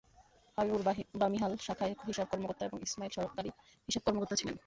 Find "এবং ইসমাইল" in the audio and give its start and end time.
2.65-3.11